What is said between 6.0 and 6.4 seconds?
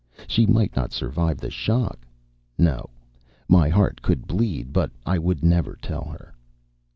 her.